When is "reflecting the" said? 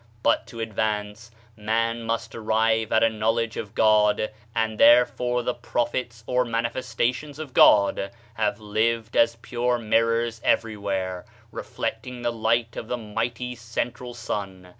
11.51-12.33